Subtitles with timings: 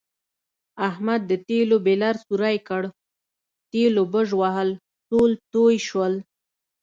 [0.89, 2.83] احمد د تېلو بیلر سوری کړ،
[3.71, 4.69] تېلو بژوهل
[5.09, 6.13] ټول تویې شول.